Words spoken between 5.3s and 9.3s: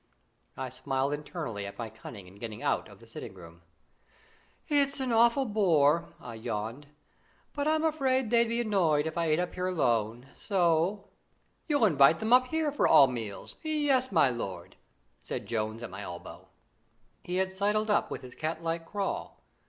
bore," I yawned; "but I'm afraid they'd be annoyed if I